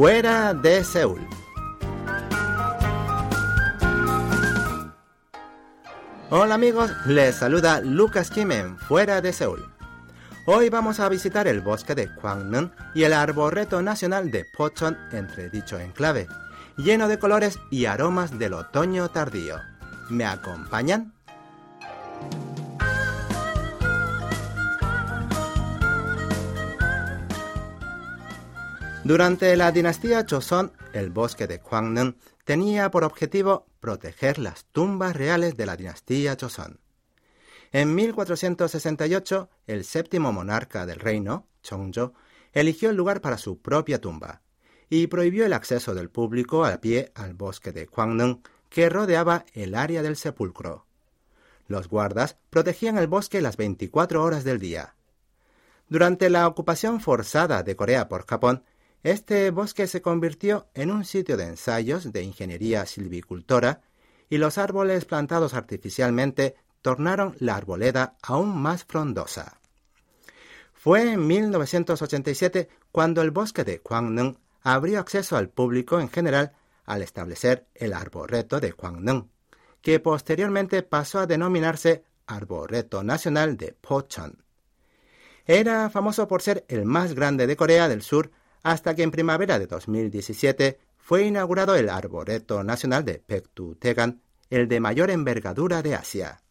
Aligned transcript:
fuera 0.00 0.54
de 0.54 0.82
Seúl. 0.82 1.20
Hola 6.30 6.54
amigos, 6.54 6.90
les 7.04 7.34
saluda 7.34 7.82
Lucas 7.82 8.30
Kim 8.30 8.50
en 8.50 8.78
Fuera 8.78 9.20
de 9.20 9.34
Seúl. 9.34 9.62
Hoy 10.46 10.70
vamos 10.70 11.00
a 11.00 11.08
visitar 11.10 11.46
el 11.46 11.60
bosque 11.60 11.94
de 11.94 12.08
Kwangneung 12.14 12.70
y 12.94 13.02
el 13.02 13.12
arboreto 13.12 13.82
nacional 13.82 14.30
de 14.30 14.46
Pochon 14.56 14.96
entre 15.12 15.50
dicho 15.50 15.78
enclave, 15.78 16.28
lleno 16.78 17.06
de 17.06 17.18
colores 17.18 17.58
y 17.70 17.84
aromas 17.84 18.38
del 18.38 18.54
otoño 18.54 19.10
tardío. 19.10 19.58
¿Me 20.08 20.24
acompañan? 20.24 21.12
Durante 29.10 29.56
la 29.56 29.72
dinastía 29.72 30.24
Joseon, 30.24 30.70
el 30.92 31.10
bosque 31.10 31.48
de 31.48 31.58
Kwangneung 31.58 32.14
tenía 32.44 32.92
por 32.92 33.02
objetivo 33.02 33.66
proteger 33.80 34.38
las 34.38 34.66
tumbas 34.66 35.16
reales 35.16 35.56
de 35.56 35.66
la 35.66 35.74
dinastía 35.74 36.36
Joseon. 36.40 36.78
En 37.72 37.92
1468, 37.92 39.50
el 39.66 39.82
séptimo 39.84 40.32
monarca 40.32 40.86
del 40.86 41.00
reino, 41.00 41.48
Chongzhou, 41.64 42.12
eligió 42.52 42.90
el 42.90 42.96
lugar 42.96 43.20
para 43.20 43.36
su 43.36 43.58
propia 43.58 44.00
tumba 44.00 44.42
y 44.88 45.08
prohibió 45.08 45.44
el 45.44 45.54
acceso 45.54 45.92
del 45.92 46.08
público 46.08 46.64
a 46.64 46.80
pie 46.80 47.10
al 47.16 47.34
bosque 47.34 47.72
de 47.72 47.88
Kwangneung 47.88 48.42
que 48.68 48.88
rodeaba 48.88 49.44
el 49.54 49.74
área 49.74 50.02
del 50.02 50.14
sepulcro. 50.14 50.86
Los 51.66 51.88
guardas 51.88 52.36
protegían 52.48 52.96
el 52.96 53.08
bosque 53.08 53.40
las 53.40 53.56
24 53.56 54.22
horas 54.22 54.44
del 54.44 54.60
día. 54.60 54.94
Durante 55.88 56.30
la 56.30 56.46
ocupación 56.46 57.00
forzada 57.00 57.64
de 57.64 57.74
Corea 57.74 58.06
por 58.06 58.24
Japón, 58.24 58.62
este 59.02 59.50
bosque 59.50 59.86
se 59.86 60.02
convirtió 60.02 60.68
en 60.74 60.90
un 60.90 61.04
sitio 61.04 61.36
de 61.36 61.44
ensayos 61.44 62.12
de 62.12 62.22
ingeniería 62.22 62.84
silvicultora 62.84 63.80
y 64.28 64.38
los 64.38 64.58
árboles 64.58 65.04
plantados 65.06 65.54
artificialmente 65.54 66.56
tornaron 66.82 67.34
la 67.38 67.56
arboleda 67.56 68.16
aún 68.22 68.60
más 68.60 68.84
frondosa. 68.84 69.58
Fue 70.74 71.12
en 71.12 71.26
1987 71.26 72.68
cuando 72.92 73.22
el 73.22 73.30
bosque 73.30 73.64
de 73.64 73.80
Kwangneung 73.80 74.36
abrió 74.62 75.00
acceso 75.00 75.36
al 75.36 75.48
público 75.48 76.00
en 76.00 76.08
general 76.08 76.52
al 76.84 77.02
establecer 77.02 77.66
el 77.74 77.92
arboreto 77.92 78.60
de 78.60 78.72
Kwangneung, 78.72 79.28
que 79.82 80.00
posteriormente 80.00 80.82
pasó 80.82 81.20
a 81.20 81.26
denominarse 81.26 82.04
Arboreto 82.26 83.02
Nacional 83.02 83.56
de 83.56 83.72
Pochon. 83.72 84.44
Era 85.46 85.90
famoso 85.90 86.28
por 86.28 86.42
ser 86.42 86.64
el 86.68 86.84
más 86.84 87.14
grande 87.14 87.46
de 87.46 87.56
Corea 87.56 87.88
del 87.88 88.02
Sur 88.02 88.30
hasta 88.62 88.94
que 88.94 89.02
en 89.02 89.10
primavera 89.10 89.58
de 89.58 89.66
2017 89.66 90.78
fue 90.98 91.24
inaugurado 91.24 91.74
el 91.74 91.88
Arboreto 91.88 92.62
Nacional 92.62 93.04
de 93.04 93.22
Tegan, 93.78 94.22
el 94.50 94.68
de 94.68 94.80
mayor 94.80 95.10
envergadura 95.10 95.82
de 95.82 95.94
Asia. 95.94 96.42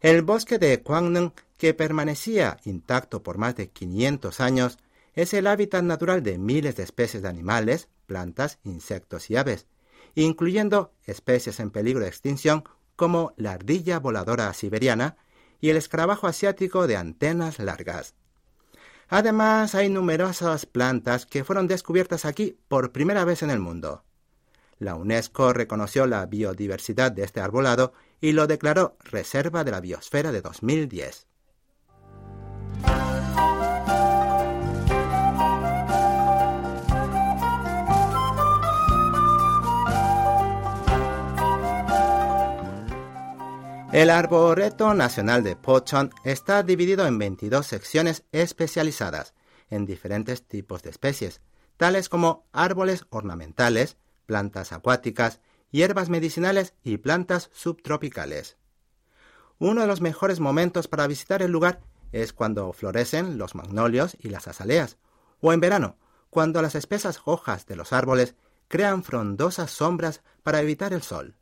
El 0.00 0.22
bosque 0.22 0.58
de 0.58 0.82
Kwangneung, 0.82 1.32
que 1.56 1.74
permanecía 1.74 2.58
intacto 2.64 3.22
por 3.22 3.38
más 3.38 3.56
de 3.56 3.70
500 3.70 4.40
años, 4.40 4.78
es 5.14 5.32
el 5.32 5.46
hábitat 5.46 5.82
natural 5.82 6.22
de 6.22 6.38
miles 6.38 6.76
de 6.76 6.82
especies 6.82 7.22
de 7.22 7.28
animales, 7.28 7.88
plantas, 8.06 8.58
insectos 8.64 9.30
y 9.30 9.36
aves, 9.36 9.66
incluyendo 10.14 10.92
especies 11.04 11.60
en 11.60 11.70
peligro 11.70 12.02
de 12.02 12.08
extinción 12.08 12.64
como 12.96 13.32
la 13.36 13.52
ardilla 13.52 13.98
voladora 13.98 14.52
siberiana 14.52 15.16
y 15.60 15.70
el 15.70 15.76
escarabajo 15.76 16.26
asiático 16.26 16.86
de 16.86 16.96
antenas 16.96 17.58
largas. 17.58 18.14
Además, 19.08 19.74
hay 19.74 19.90
numerosas 19.90 20.66
plantas 20.66 21.26
que 21.26 21.44
fueron 21.44 21.66
descubiertas 21.66 22.24
aquí 22.24 22.58
por 22.68 22.92
primera 22.92 23.24
vez 23.24 23.42
en 23.42 23.50
el 23.50 23.60
mundo. 23.60 24.04
La 24.78 24.94
UNESCO 24.96 25.52
reconoció 25.52 26.06
la 26.06 26.26
biodiversidad 26.26 27.12
de 27.12 27.22
este 27.22 27.40
arbolado 27.40 27.92
y 28.20 28.32
lo 28.32 28.46
declaró 28.46 28.96
Reserva 29.00 29.64
de 29.64 29.70
la 29.70 29.80
Biosfera 29.80 30.32
de 30.32 30.40
2010. 30.40 31.26
El 43.94 44.10
Arboreto 44.10 44.92
Nacional 44.92 45.44
de 45.44 45.54
Pochon 45.54 46.10
está 46.24 46.64
dividido 46.64 47.06
en 47.06 47.16
22 47.16 47.64
secciones 47.64 48.24
especializadas 48.32 49.34
en 49.70 49.86
diferentes 49.86 50.42
tipos 50.42 50.82
de 50.82 50.90
especies, 50.90 51.40
tales 51.76 52.08
como 52.08 52.44
árboles 52.52 53.06
ornamentales, 53.10 53.96
plantas 54.26 54.72
acuáticas, 54.72 55.40
hierbas 55.70 56.08
medicinales 56.08 56.74
y 56.82 56.96
plantas 56.96 57.50
subtropicales. 57.52 58.56
Uno 59.60 59.82
de 59.82 59.86
los 59.86 60.00
mejores 60.00 60.40
momentos 60.40 60.88
para 60.88 61.06
visitar 61.06 61.40
el 61.40 61.52
lugar 61.52 61.80
es 62.10 62.32
cuando 62.32 62.72
florecen 62.72 63.38
los 63.38 63.54
magnolios 63.54 64.16
y 64.18 64.30
las 64.30 64.48
azaleas, 64.48 64.98
o 65.38 65.52
en 65.52 65.60
verano, 65.60 65.98
cuando 66.30 66.62
las 66.62 66.74
espesas 66.74 67.20
hojas 67.26 67.64
de 67.66 67.76
los 67.76 67.92
árboles 67.92 68.34
crean 68.66 69.04
frondosas 69.04 69.70
sombras 69.70 70.20
para 70.42 70.60
evitar 70.60 70.92
el 70.92 71.02
sol 71.02 71.36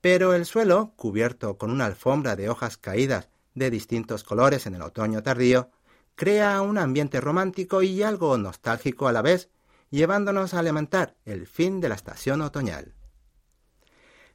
pero 0.00 0.34
el 0.34 0.46
suelo, 0.46 0.92
cubierto 0.96 1.58
con 1.58 1.70
una 1.70 1.86
alfombra 1.86 2.36
de 2.36 2.48
hojas 2.48 2.76
caídas 2.76 3.28
de 3.54 3.70
distintos 3.70 4.24
colores 4.24 4.66
en 4.66 4.74
el 4.74 4.82
otoño 4.82 5.22
tardío, 5.22 5.70
crea 6.14 6.60
un 6.62 6.78
ambiente 6.78 7.20
romántico 7.20 7.82
y 7.82 8.02
algo 8.02 8.36
nostálgico 8.38 9.08
a 9.08 9.12
la 9.12 9.22
vez, 9.22 9.50
llevándonos 9.90 10.54
a 10.54 10.62
lamentar 10.62 11.16
el 11.24 11.46
fin 11.46 11.80
de 11.80 11.88
la 11.88 11.94
estación 11.94 12.40
otoñal. 12.42 12.94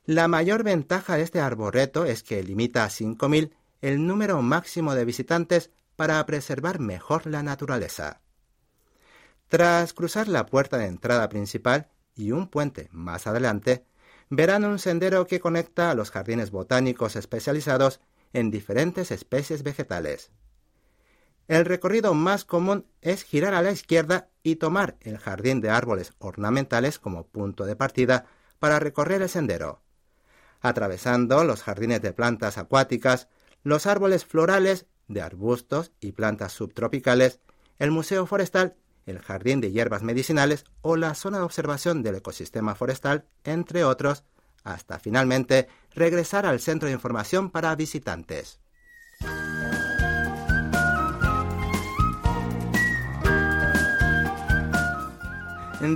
La 0.05 0.27
mayor 0.27 0.63
ventaja 0.63 1.15
de 1.15 1.23
este 1.23 1.39
arboreto 1.39 2.05
es 2.05 2.21
que 2.21 2.43
limita 2.43 2.83
a 2.83 2.89
5.000 2.89 3.51
el 3.81 4.05
número 4.05 4.41
máximo 4.41 4.93
de 4.93 5.05
visitantes 5.05 5.71
para 5.95 6.23
preservar 6.25 6.79
mejor 6.79 7.25
la 7.25 7.41
naturaleza. 7.41 8.21
Tras 9.47 9.93
cruzar 9.93 10.27
la 10.27 10.45
puerta 10.45 10.77
de 10.77 10.87
entrada 10.87 11.29
principal 11.29 11.89
y 12.15 12.31
un 12.31 12.47
puente 12.47 12.89
más 12.91 13.27
adelante, 13.27 13.85
verán 14.29 14.65
un 14.65 14.79
sendero 14.79 15.27
que 15.27 15.39
conecta 15.39 15.91
a 15.91 15.95
los 15.95 16.11
jardines 16.11 16.51
botánicos 16.51 17.15
especializados 17.15 18.01
en 18.33 18.51
diferentes 18.51 19.11
especies 19.11 19.63
vegetales. 19.63 20.31
El 21.47 21.65
recorrido 21.65 22.13
más 22.15 22.43
común 22.43 22.87
es 23.01 23.23
girar 23.23 23.53
a 23.53 23.61
la 23.61 23.71
izquierda 23.71 24.29
y 24.41 24.55
tomar 24.55 24.97
el 25.01 25.19
jardín 25.19 25.61
de 25.61 25.69
árboles 25.69 26.13
ornamentales 26.17 26.97
como 26.97 27.27
punto 27.27 27.65
de 27.65 27.75
partida 27.75 28.25
para 28.57 28.79
recorrer 28.79 29.21
el 29.21 29.29
sendero. 29.29 29.81
Atravesando 30.59 31.43
los 31.43 31.61
jardines 31.61 32.01
de 32.01 32.13
plantas 32.13 32.57
acuáticas, 32.57 33.27
los 33.63 33.85
árboles 33.85 34.25
florales, 34.25 34.87
de 35.07 35.21
arbustos 35.21 35.91
y 35.99 36.13
plantas 36.13 36.51
subtropicales, 36.51 37.39
el 37.77 37.91
Museo 37.91 38.25
Forestal 38.25 38.75
el 39.05 39.19
Jardín 39.19 39.61
de 39.61 39.71
Hierbas 39.71 40.03
Medicinales 40.03 40.65
o 40.81 40.95
la 40.95 41.13
zona 41.13 41.37
de 41.37 41.43
observación 41.43 42.03
del 42.03 42.15
ecosistema 42.15 42.75
forestal, 42.75 43.25
entre 43.43 43.83
otros, 43.83 44.23
hasta 44.63 44.99
finalmente 44.99 45.67
regresar 45.93 46.45
al 46.45 46.59
centro 46.59 46.87
de 46.87 46.93
información 46.93 47.51
para 47.51 47.75
visitantes. 47.75 48.59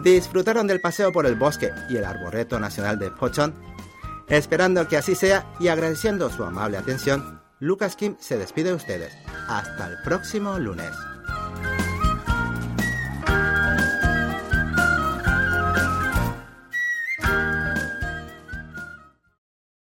¿Disfrutaron 0.03 0.67
del 0.67 0.81
paseo 0.81 1.11
por 1.11 1.25
el 1.25 1.35
bosque 1.35 1.71
y 1.89 1.97
el 1.97 2.05
arboreto 2.05 2.59
nacional 2.59 2.99
de 2.99 3.09
Pochon? 3.09 3.55
Esperando 4.27 4.87
que 4.87 4.97
así 4.97 5.15
sea 5.15 5.51
y 5.59 5.69
agradeciendo 5.69 6.29
su 6.29 6.43
amable 6.43 6.77
atención, 6.77 7.41
Lucas 7.59 7.95
Kim 7.95 8.15
se 8.19 8.37
despide 8.37 8.69
de 8.69 8.75
ustedes. 8.75 9.13
Hasta 9.47 9.87
el 9.87 9.97
próximo 10.03 10.59
lunes. 10.59 10.91